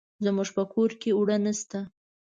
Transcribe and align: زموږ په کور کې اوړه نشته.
زموږ 0.25 0.49
په 0.55 0.63
کور 0.73 0.91
کې 1.01 1.09
اوړه 1.17 1.37
نشته. 1.45 1.79